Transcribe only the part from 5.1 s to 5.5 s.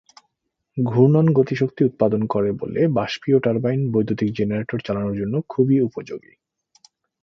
জন্য